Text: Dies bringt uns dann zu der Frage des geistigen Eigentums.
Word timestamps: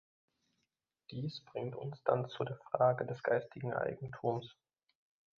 Dies 1.11 1.43
bringt 1.45 1.75
uns 1.75 2.01
dann 2.03 2.27
zu 2.27 2.43
der 2.43 2.57
Frage 2.71 3.05
des 3.05 3.21
geistigen 3.21 3.71
Eigentums. 3.71 4.57